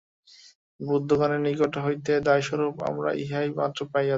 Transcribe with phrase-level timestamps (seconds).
[0.79, 4.09] বৌদ্ধগণের নিকট হইতে দায়স্বরূপ আমরা ইহাই মাত্র পাইয়াছি।